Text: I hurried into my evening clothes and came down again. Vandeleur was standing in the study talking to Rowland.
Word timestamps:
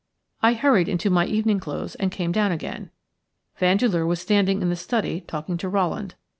I 0.41 0.53
hurried 0.55 0.89
into 0.89 1.11
my 1.11 1.27
evening 1.27 1.59
clothes 1.59 1.93
and 1.93 2.11
came 2.11 2.31
down 2.31 2.51
again. 2.51 2.89
Vandeleur 3.57 4.03
was 4.07 4.19
standing 4.19 4.63
in 4.63 4.69
the 4.71 4.75
study 4.75 5.21
talking 5.27 5.57
to 5.57 5.69
Rowland. 5.69 6.15